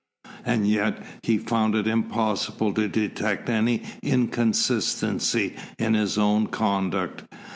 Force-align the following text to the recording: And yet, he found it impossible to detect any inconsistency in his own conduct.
And 0.43 0.67
yet, 0.67 0.97
he 1.21 1.37
found 1.37 1.75
it 1.75 1.85
impossible 1.85 2.73
to 2.73 2.87
detect 2.87 3.47
any 3.51 3.83
inconsistency 4.01 5.55
in 5.77 5.93
his 5.93 6.17
own 6.17 6.47
conduct. 6.47 7.25